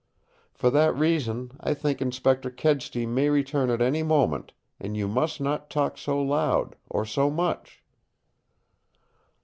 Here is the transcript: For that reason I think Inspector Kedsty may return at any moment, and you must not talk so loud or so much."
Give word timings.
For 0.51 0.71
that 0.71 0.95
reason 0.95 1.51
I 1.59 1.75
think 1.75 2.01
Inspector 2.01 2.49
Kedsty 2.49 3.05
may 3.05 3.29
return 3.29 3.69
at 3.69 3.83
any 3.83 4.01
moment, 4.01 4.51
and 4.79 4.97
you 4.97 5.07
must 5.07 5.39
not 5.39 5.69
talk 5.69 5.95
so 5.95 6.19
loud 6.19 6.75
or 6.89 7.05
so 7.05 7.29
much." 7.29 7.83